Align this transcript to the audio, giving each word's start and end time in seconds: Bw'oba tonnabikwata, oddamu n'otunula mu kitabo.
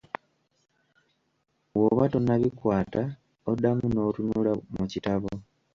Bw'oba 1.71 2.03
tonnabikwata, 2.11 3.01
oddamu 3.49 3.85
n'otunula 3.89 4.51
mu 4.77 4.85
kitabo. 4.91 5.29